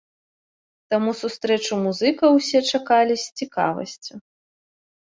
Таму 0.93 1.11
сустрэчу 1.21 1.73
музыкаў 1.85 2.29
усе 2.41 2.59
чакалі 2.75 3.13
з 3.27 3.39
цікавасцю. 3.41 4.13